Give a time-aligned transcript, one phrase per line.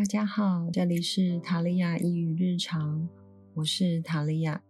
[0.00, 3.06] 大家好，这里是塔利亚抑郁日常，
[3.52, 4.62] 我是塔利亚。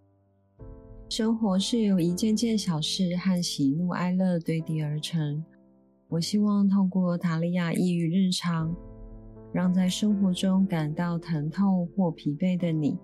[1.09, 5.45] 生活是由一件件小事和喜怒哀乐堆叠而成。
[6.09, 8.75] 我希望透过塔利亚抑郁日常，
[9.53, 12.99] 让在生活中感到疼痛或疲惫的你，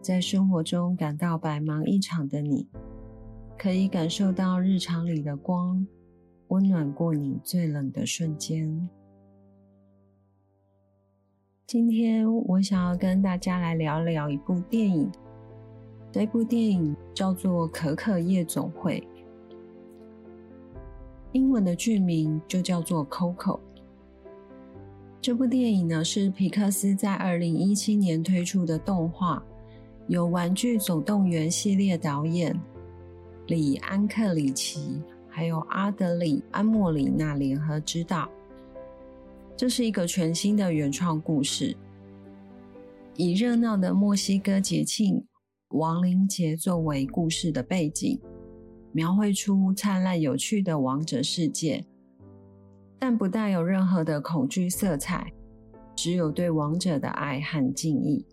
[0.00, 2.66] 在生活中感到百忙一场的你，
[3.58, 5.86] 可以感受到日常里的光，
[6.48, 8.88] 温暖过你最冷的瞬间。
[11.66, 15.10] 今天我想要跟大家来聊聊一部电影，
[16.12, 19.02] 这部电影叫做《可可夜总会》，
[21.32, 23.56] 英文的剧名就叫做《Coco》。
[25.22, 29.42] 这部电影呢是皮克斯在二零一七年推出的动画，
[30.08, 32.54] 由《玩具总动员》系列导演
[33.46, 38.28] 里安克里奇还有阿德里安莫里纳联合执导。
[39.56, 41.76] 这是一个全新的原创故事，
[43.16, 45.24] 以热闹的墨西哥节庆
[45.68, 48.20] 亡灵节作为故事的背景，
[48.90, 51.84] 描绘出灿烂有趣的王者世界，
[52.98, 55.32] 但不带有任何的恐惧色彩，
[55.94, 58.26] 只有对王者的爱和敬意。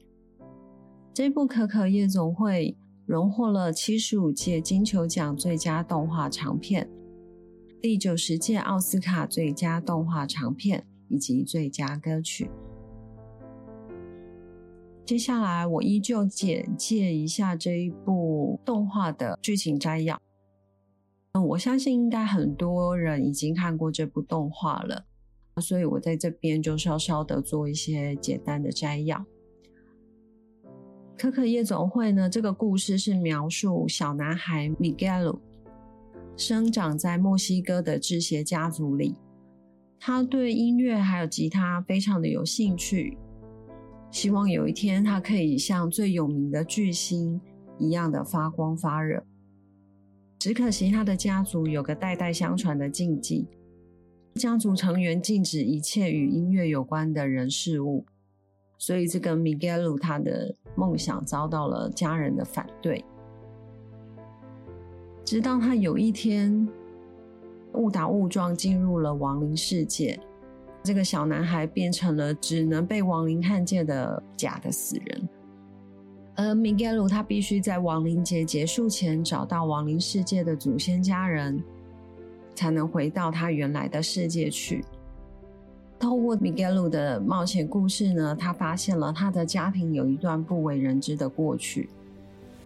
[1.14, 6.90] 这部《可可夜总会》荣获了七十五届金球奖最佳动画长片，
[7.80, 10.84] 第九十届奥斯卡最佳动画长片。
[11.12, 12.50] 以及最佳歌曲。
[15.06, 20.18] 接下来，我依旧简介一下这一部动画的剧情摘要。
[21.34, 25.06] 嗯，我相信应该很多人已经看过这部动画了，
[25.62, 29.26] 所以我在这边就稍稍的做一些简单的摘要。
[31.18, 35.40] 可可夜总会呢，这个故事是描述小男孩 Miguel
[36.38, 39.16] 生长在墨西哥的制鞋家族里。
[40.04, 43.16] 他对音乐还有吉他非常的有兴趣，
[44.10, 47.40] 希望有一天他可以像最有名的巨星
[47.78, 49.24] 一样的发光发热。
[50.40, 53.48] 只可惜他的家族有个代代相传的禁忌，
[54.34, 58.04] 家族成员禁止一切与音乐有关的人事物，
[58.80, 63.06] 所以这个 Miguel 他的梦想遭到了家人的反对。
[65.24, 66.68] 直到他有一天。
[67.74, 70.20] 误打误撞进入了亡灵世界，
[70.84, 75.30] 这个小男孩变成了只能被亡灵看见的假的死人。
[76.36, 81.62] 而米盖鲁他必须在亡灵节结束前找到亡灵世界的祖先家人，
[82.56, 84.84] 才能回到他原来的世界去。
[86.00, 91.90] 透过米盖鲁的冒险故事呢，他发现了他的家庭有一段不为人知的过去。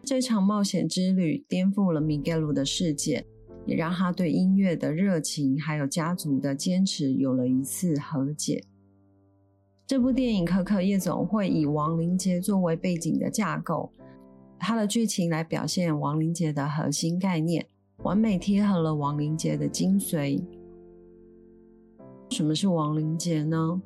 [0.04, 3.26] 这场冒险之旅颠覆了米盖鲁的世界。
[3.66, 8.64] 也让他对音乐的热情，还有家族的坚持有了一次和解。
[9.88, 13.92] 这部电影《可可夜总会》以亡灵节作为背景的架构，
[14.58, 17.66] 它的剧情来表现亡灵节的核心概念，
[17.98, 20.44] 完美贴合了亡灵节的精髓。
[22.32, 23.82] 什么是亡灵节呢？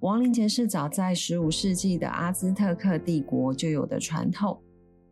[0.00, 4.56] 亡灵节是早在十五世纪的阿兹特克帝国就有的传统。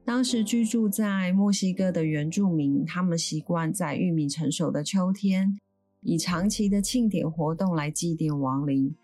[0.05, 5.59] 当时居住在墨西哥的原住民，他们习惯在玉米成熟的秋天，
[6.03, 8.95] 以长期的庆典活动来祭奠亡灵。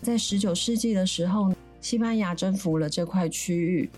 [0.00, 3.90] 在十九世纪的时候，西班牙征服了这块区域，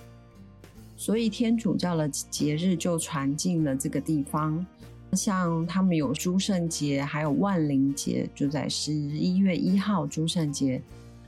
[0.96, 4.64] 所以天主教的节日就传进了这个地方。
[5.12, 10.80] 像他们有诸圣节，还有万灵节，就在十一月一号诸圣节，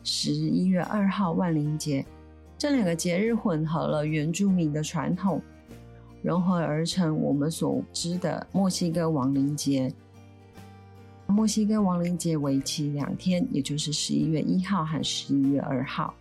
[0.03, 2.03] 十一月二号万灵节。
[2.65, 5.39] 这两个节日混合了原住民的传统，
[6.23, 9.93] 融合而成我们所知的墨西哥亡灵节。
[11.27, 16.15] 墨西哥亡灵节为期两天，也就是十一月一号和十一月二号。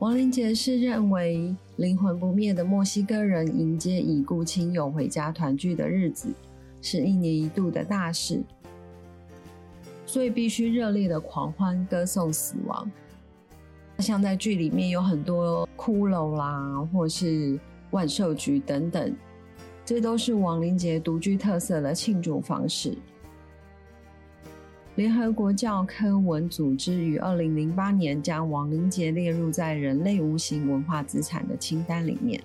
[0.00, 6.34] 亡灵节是认为灵魂不灭的墨西哥人迎接已故亲友回家团聚的日子，
[6.82, 8.42] 是一年一度的大事，
[10.04, 12.90] 所以必须热烈的狂欢歌颂死亡。
[14.00, 17.58] 像在剧里面有很多骷髅啦，或是
[17.90, 19.14] 万寿菊等等，
[19.84, 22.96] 这都是亡灵节独具特色的庆祝方式。
[24.96, 32.40] 联合国教科文组织于二零零八年将亡灵节列入在人类无形文化资产的清单里面。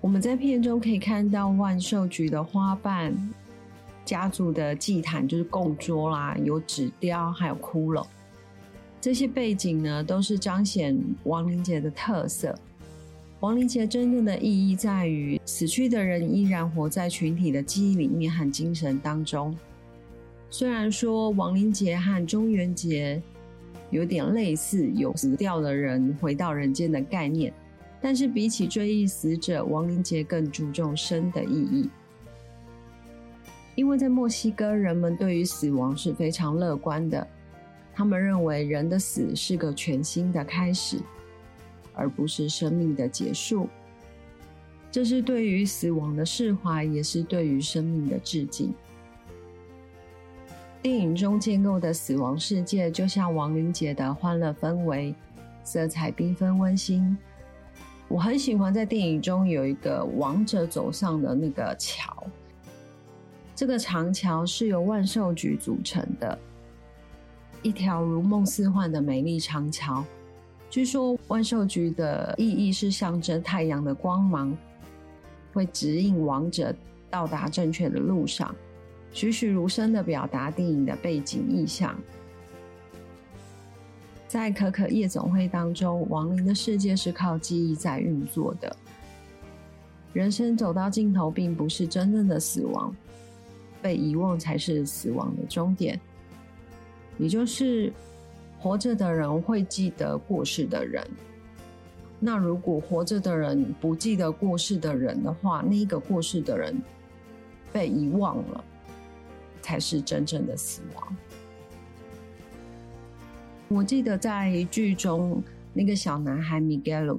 [0.00, 3.14] 我们在片中可以看到万寿菊的花瓣，
[4.04, 8.06] 家族的祭坛就是供桌啦，有纸雕，还有骷髅。
[9.04, 12.58] 这些背景呢，都是彰显亡灵节的特色。
[13.40, 19.54] 亡灵节真正的意义在于，死去的人依然活在群体的记忆里面和精神当中。
[20.48, 23.20] 虽然说亡灵节和中元节
[23.90, 27.52] 有点类似，有死掉的人回到人间的概念，
[28.00, 31.90] 但是比起追忆死者，亡灵节更注重生的意义。
[33.74, 37.26] 因为在墨西哥，人们对于死亡是非常乐观的，
[37.94, 40.98] 他们认为人的死是个全新的开始，
[41.94, 43.68] 而不是生命的结束。
[44.90, 48.74] 这是对于死亡的释怀，也是对于生命的致敬。
[50.82, 55.14] 电影中建构的死亡世界，就像亡灵节的欢乐氛围，
[55.62, 57.16] 色彩缤纷温馨。
[58.06, 62.24] 我很喜欢在电影中有一个王者走上的那个桥，
[63.56, 66.38] 这个长桥是由万寿菊组成的，
[67.64, 70.04] 一条如梦似幻的美丽长桥。
[70.70, 74.56] 据说万寿菊的意义是象征太阳的光芒。
[75.52, 76.74] 会指引王者
[77.08, 78.52] 到达正确的路上，
[79.12, 81.96] 栩栩如生的表达电影的背景意象。
[84.26, 88.76] 在可可夜总会当中，亡灵的世界是靠记忆在运作的。
[90.12, 92.92] 人生走到尽头，并不是真正的死亡，
[93.80, 96.00] 被遗忘才是死亡的终点。
[97.18, 97.92] 也就是
[98.58, 101.06] 活着的人会记得过世的人。
[102.20, 106.80] 那如果活着的人不记得过世的人的话，那一个过世的人
[107.72, 108.64] 被遗忘了，
[109.60, 111.16] 才是真正的死亡。
[113.68, 117.18] 我记得在剧中，那个小男孩 Miguel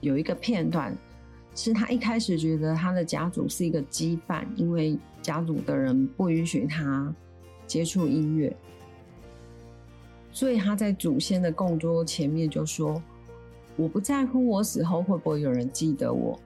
[0.00, 0.96] 有一个片段，
[1.54, 7.14] 是他一开始觉得他的家族是一个羁绊，因为家族的人不允许他
[7.66, 8.56] 接触音乐，
[10.34, 13.02] 所以他在祖先的供桌前面就说。
[13.76, 16.38] 我不在乎我死后会不会有人记得我，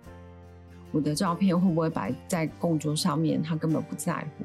[0.92, 4.44] 我的照片会不会摆在供桌上面，他根本不在乎。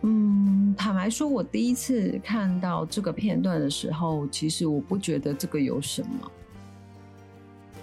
[0.00, 6.32] 嗯，坦白说，我第一次看到这个片段的时候，其实我不觉得这个有什么，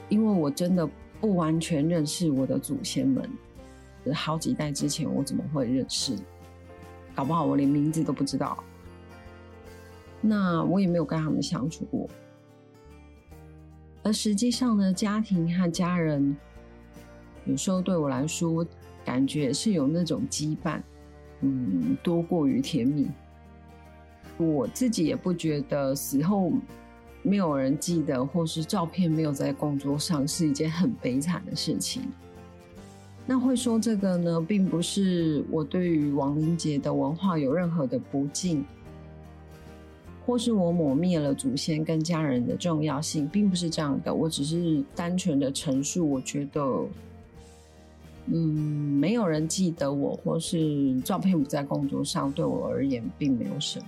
[0.10, 0.90] 因为我真的
[1.22, 3.30] 不完全认识我的祖先们，
[4.12, 6.16] 好几代之前我怎么会认识？
[7.13, 8.57] 搞不好我连名字都不知道，
[10.22, 12.10] 那我也没有跟他们相处过。
[14.04, 16.36] 而实际上呢，家庭和家人
[17.46, 18.66] 有时候对我来说，
[19.04, 20.81] 感觉是有那种羁绊，
[21.42, 23.08] 嗯，多过于甜蜜。
[24.38, 26.52] 我自己也不觉得死后
[27.22, 32.04] 没有人记得，或是照片没有在工作上是一件很悲惨的事情。
[33.25, 38.64] 那会说这个呢，并不是我对于亡灵节的文化有任何的不敬。
[40.27, 44.13] 或是我抹灭了祖先跟家人的重要性，并不是这样的。
[44.13, 46.62] 我只是单纯的陈述，我觉得，
[48.25, 48.35] 嗯，
[49.00, 53.85] 没有人记得我，或是照片不在工作上，对我而言并没有什么。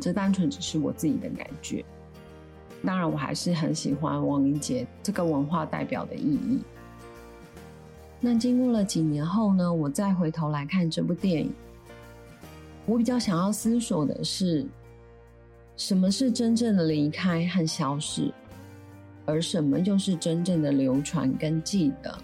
[0.00, 1.84] 这单纯只是我自己的感觉。
[2.84, 6.58] 当然，我还是很喜欢亡灵节这个文化代表的意义。
[8.18, 9.72] 那经过了几年后呢？
[9.72, 11.52] 我再回头来看这部电影。
[12.86, 14.64] 我比较想要思索的是，
[15.76, 18.32] 什么是真正的离开和消失，
[19.24, 22.16] 而什么又是真正的流传跟记得？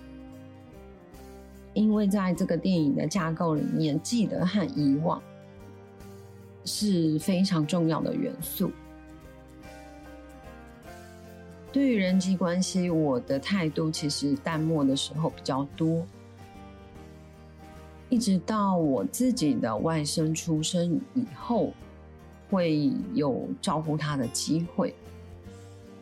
[1.75, 5.21] 因为在这个电影的架构里面，记得和遗忘
[6.65, 8.71] 是非常重要的元素。
[11.73, 16.07] 对于人际关系，我的态度其实淡漠的时候比较多。
[18.13, 21.73] 一直到我自己的外甥出生以后，
[22.51, 24.95] 会有照顾他的机会。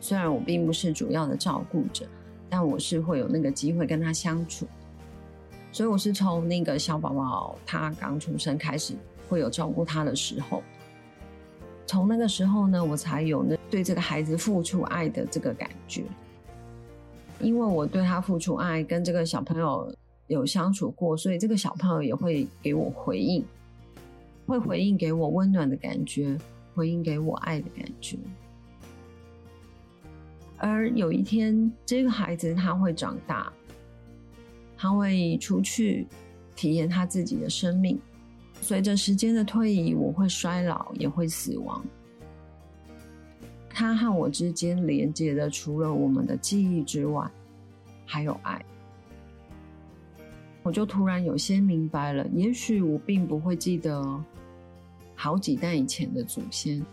[0.01, 2.05] 虽然我并不是主要的照顾者，
[2.49, 4.67] 但我是会有那个机会跟他相处。
[5.71, 8.93] 所以我是从那个小宝宝他刚出生开始，
[9.29, 10.61] 会有照顾他的时候。
[11.87, 16.03] 从那个时候呢，我才有那对这个孩子付出爱的这个感觉。
[17.39, 19.89] 因为我对他付出爱，跟这个小朋友。
[20.27, 23.43] 有相处过，所以这个小朋友也会给我回应，
[24.45, 26.37] 会回应给我温暖的感觉，
[26.73, 28.17] 回应给我爱的感觉。
[30.57, 33.51] 而有一天，这个孩子他会长大，
[34.77, 36.07] 他会出去
[36.55, 37.99] 体验他自己的生命。
[38.61, 41.83] 随着时间的推移，我会衰老，也会死亡。
[43.69, 47.27] 他和我之间连接的，除了我们的记忆之外，
[48.05, 48.63] 还有爱。
[50.63, 54.23] 我就突然有些明白了，也许我并不会记得
[55.15, 56.85] 好几代以前的祖先，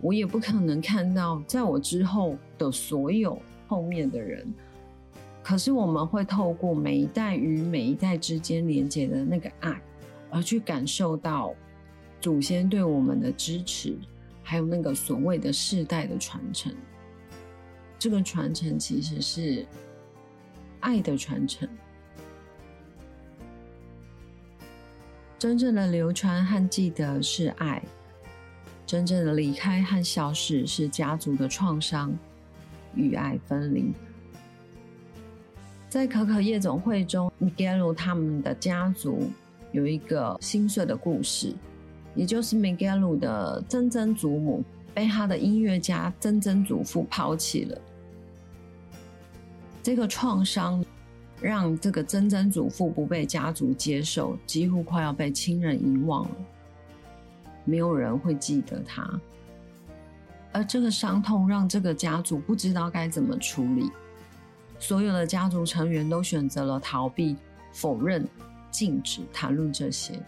[0.00, 4.46] 我也不可能看到在我之后的所有后面的人。
[5.42, 9.80] 可是我们会透过每一代与每一代之间连接的那个爱，
[10.30, 11.54] 而去感受到
[12.20, 13.96] 祖先对我们的支持，
[14.42, 16.74] 还有那个所谓的世代的传承。
[17.98, 19.66] 这个传承其实是
[20.80, 21.66] 爱的传承，
[25.38, 27.80] 真正的流传和记得是爱，
[28.84, 32.12] 真正的离开和消失是家族的创伤
[32.96, 33.92] 与爱分离。
[35.88, 39.30] 在可可夜总会中，Miguel 他们的家族
[39.70, 41.54] 有一个心碎的故事，
[42.16, 47.80] 也就是 Miguel 的曾曾祖母被他的音乐家曾曾祖父抛弃了。
[49.84, 50.84] 这个创伤
[51.40, 56.36] 让这个曾曾祖父不被家族接受，几乎快要被亲人遗忘了，
[57.64, 59.08] 没有人会记得他。
[60.50, 63.90] 而这个伤痛让这个家族不知道该怎么处理，
[64.78, 67.36] 所有的家族成员都选择了逃避、
[67.72, 68.26] 否认、
[68.70, 70.20] 禁止谈论这些。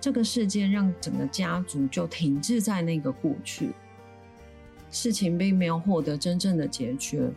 [0.00, 3.70] 这个事件让整个家族就停滞在那个过去，
[4.90, 7.28] 事情并没有获得真正的解决。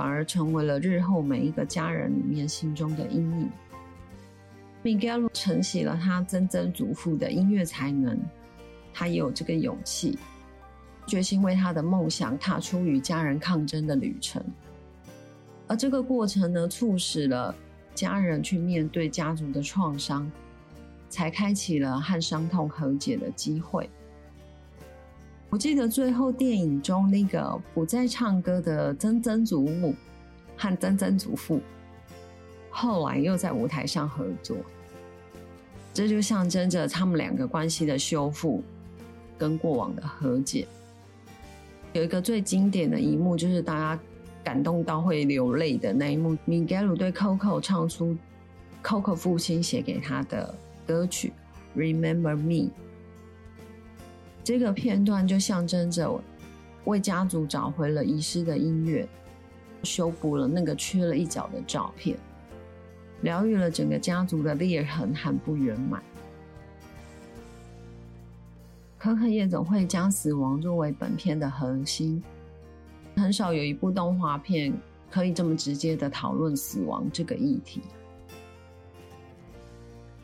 [0.00, 3.50] 反而成为了日后每一个家人里面心中的阴影。
[4.82, 8.18] 米盖鲁承袭了他曾曾祖父的音乐才能，
[8.94, 10.18] 他也有这个勇气，
[11.06, 14.42] 决心为他的梦想踏出与家人抗争的旅程。
[15.66, 17.54] 而这个过程呢，促使了
[17.94, 20.32] 家人去面对家族的创伤，
[21.10, 23.86] 才开启了和伤痛和解的机会。
[25.50, 29.92] 我记得最后电影中那个不再唱歌的曾曾祖母
[30.56, 31.60] 和曾曾祖父，
[32.70, 34.56] 后来又在舞台上合作，
[35.92, 38.62] 这就象征着他们两个关系的修复
[39.36, 40.68] 跟过往的和解。
[41.92, 44.00] 有一个最经典的一幕，就是大家
[44.44, 48.16] 感动到会流泪的那一幕，米盖鲁对 Coco 唱出
[48.84, 50.54] Coco 父亲写给他的
[50.86, 51.32] 歌曲
[51.78, 52.68] 《Remember Me》。
[54.42, 56.20] 这个片段就象征着
[56.84, 59.06] 为家族找回了遗失的音乐，
[59.82, 62.16] 修补了那个缺了一角的照片，
[63.22, 66.02] 疗愈了整个家族的裂痕和不圆满。
[68.98, 72.22] 可可夜总会将死亡作为本片的核心，
[73.16, 74.72] 很少有一部动画片
[75.10, 77.82] 可以这么直接的讨论死亡这个议题。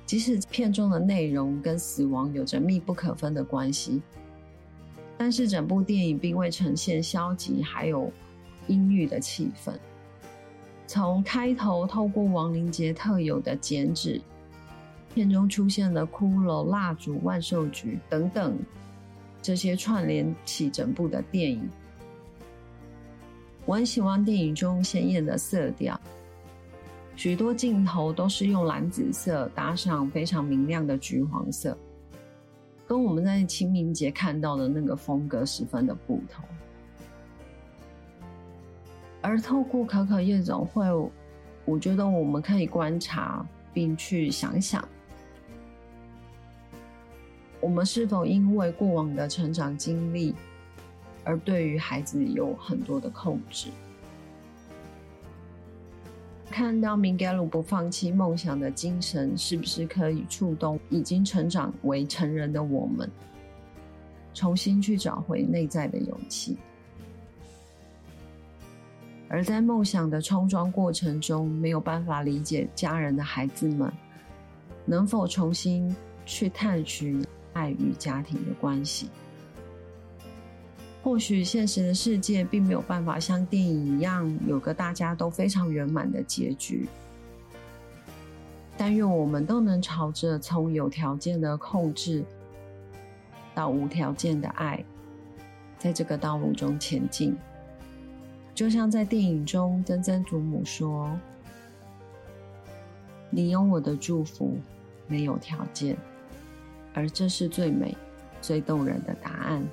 [0.07, 4.01] 即使片中的内容跟死亡有着密不可分的关系，
[5.19, 8.13] 但是整部电影并未呈现消极还有
[8.69, 9.75] 阴郁的气氛。
[10.87, 14.21] 从开头透过亡灵节特有的剪纸，
[15.13, 18.57] 片中出现了骷髅、蜡烛、万寿菊等等
[19.43, 21.69] 这些串联起整部的电影。
[23.65, 26.01] 我很喜欢电影中鲜艳的色调。
[27.17, 31.77] 许多镜头都是用蓝紫色搭上非常明亮的橘黄色，
[32.87, 36.45] 跟我们在清明节看到的那个风格十分的不同。
[39.23, 40.87] 而透过可可夜总会，
[41.65, 44.87] 我觉得我们可以观察并去想想，
[47.61, 50.35] 我们是否因为过往的成长经历，
[51.25, 53.71] 而对于孩子有很多的控制。
[56.57, 63.11] 看到明盖鲁不放弃梦想的精神，是不是可以触动已经成长为成人的我们，
[64.33, 66.57] 重新去找回内在的勇气？
[69.29, 73.93] 而在梦想的冲撞过程中，没有办法理解家人的孩子们，
[74.87, 75.95] 能否重新
[76.25, 77.23] 去探寻
[77.53, 79.11] 爱与家庭的关系？
[81.07, 86.89] 或许现实的世界并没有办法像电影一样有个大家都非常圆满的结局，
[88.77, 92.25] 但愿我们都能朝着从有条件的控制
[93.55, 94.85] 到无条件的爱，
[95.79, 97.37] 在这个道路中前进。
[98.53, 101.17] 就像在电影中，曾曾祖母说
[103.31, 104.59] ：“你有我的祝福，
[105.07, 105.97] 没有条件，
[106.93, 107.97] 而这是最美、
[108.43, 109.65] 最动人的答案。”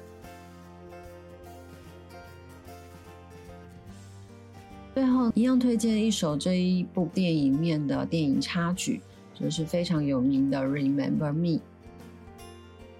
[4.93, 9.01] 最后一样推荐一首这一部电影面的电影插曲，
[9.33, 11.57] 就是非常有名的《Remember Me》。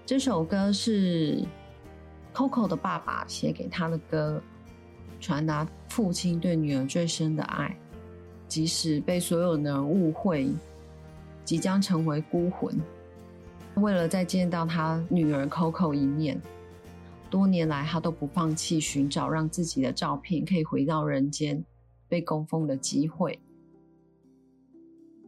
[0.04, 1.40] 这首歌是
[2.34, 4.42] Coco 的爸爸写给他的歌，
[5.20, 7.76] 传达父亲对女儿最深的爱。
[8.48, 10.48] 即使被所有人误会，
[11.44, 12.76] 即将成为孤魂，
[13.76, 16.42] 为了再见到他女儿 Coco 一面，
[17.30, 21.64] 多年来他都不放弃寻找让自己的照片可以回到人间。
[22.08, 23.40] 被供奉的机会，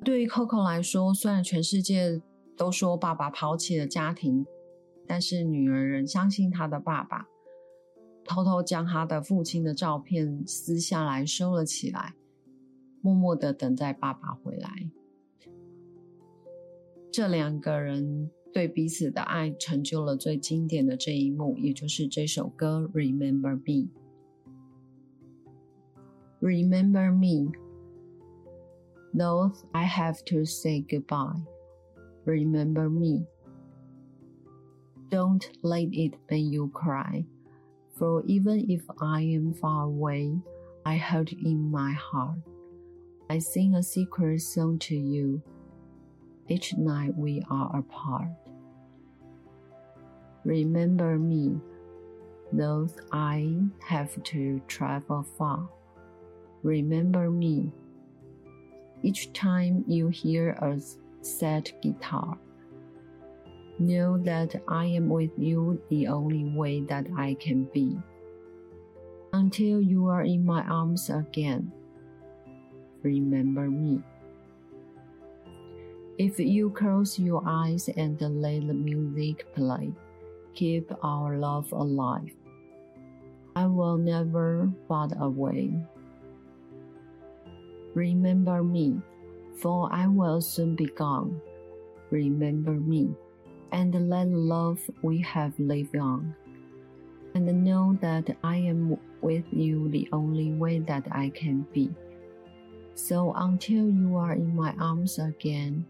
[0.04, 2.20] 对于 Coco 来说，虽然全世界
[2.56, 4.46] 都说爸爸抛弃了家庭，
[5.06, 7.26] 但是女儿仍相信她的爸爸，
[8.24, 12.14] 偷偷将她的父亲的照片撕下来收了起来，
[13.00, 14.90] 默默的等待爸爸回来。
[17.10, 23.88] 这两个人对彼此的爱成就了最经典的这一幕，也就是这首歌《Remember Me》。
[26.40, 27.48] Remember me,
[29.14, 31.40] though I have to say goodbye.
[32.24, 33.24] Remember me.
[35.10, 37.24] Don't let it make you cry,
[37.96, 40.38] for even if I am far away,
[40.84, 42.38] I hold in my heart.
[43.30, 45.42] I sing a secret song to you
[46.48, 48.28] each night we are apart.
[50.44, 51.60] Remember me,
[52.52, 55.68] though I have to travel far.
[56.66, 57.70] Remember me
[59.04, 60.80] each time you hear a
[61.22, 62.36] sad guitar.
[63.78, 67.96] Know that I am with you the only way that I can be.
[69.32, 71.70] Until you are in my arms again.
[73.04, 74.02] Remember me.
[76.18, 79.92] If you close your eyes and let the music play,
[80.52, 82.34] keep our love alive.
[83.54, 85.70] I will never fade away.
[87.95, 89.01] Remember me,
[89.57, 91.41] for I will soon be gone.
[92.09, 93.15] Remember me,
[93.71, 96.35] and let the love we have live on.
[97.33, 101.89] And know that I am with you the only way that I can be.
[102.95, 105.85] So until you are in my arms again,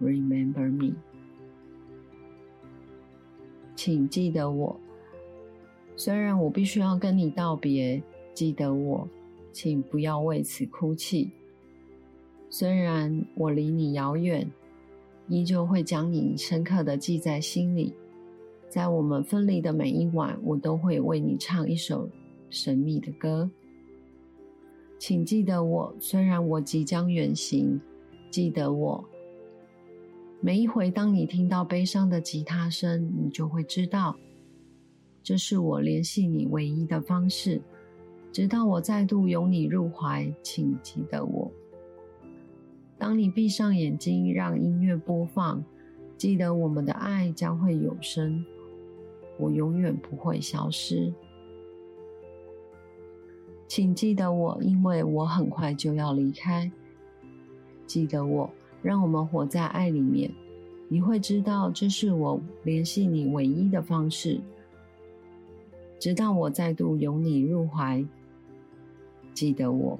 [0.00, 0.94] Remember me，
[3.74, 4.78] 请记得我。
[5.96, 8.00] 虽然我必须要跟你道别，
[8.32, 9.08] 记得我，
[9.53, 11.31] 请不要为此哭泣。
[12.49, 14.51] 虽然我离你遥远，
[15.29, 17.93] 依旧会将你深刻的记在心里。
[18.67, 22.09] 在我们分离的每一晚，我都会为你唱一首
[22.49, 23.49] 神秘的歌。
[24.97, 27.79] 请记得我，虽然我即将远行，
[28.31, 29.03] 记得我。
[30.41, 34.17] 每一回，当你听到悲伤的吉他声，你就会知道，
[35.21, 37.61] 这是我联系你唯一的方式。
[38.33, 41.51] 直到我再度拥你入怀，请记得我。
[42.97, 45.63] 当你闭上眼睛，让音乐播放，
[46.17, 48.43] 记得我们的爱将会永生，
[49.37, 51.13] 我永远不会消失。
[53.67, 56.69] 请记得我，因为我很快就要离开。
[57.85, 58.49] 记得我。
[58.81, 60.29] 让我们活在爱里面，
[60.89, 64.41] 你会知道这是我联系你唯一的方式。
[65.97, 68.05] 直到我再度拥你入怀，
[69.33, 69.99] 记得我。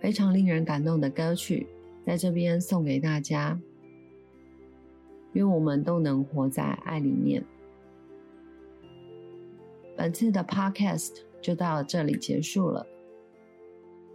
[0.00, 1.66] 非常令人感动的歌曲，
[2.04, 3.58] 在这边送给大家。
[5.32, 7.42] 愿我们都能活在爱里面。
[9.96, 12.86] 本次的 Podcast 就到这里结束了。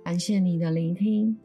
[0.03, 1.37] 感谢你的聆听。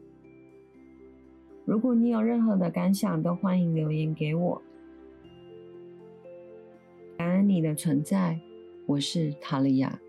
[1.65, 4.61] 如果你有任何的感想，都欢迎留言给我。
[7.47, 8.39] 你的存在，
[8.85, 9.99] 我是塔利亚。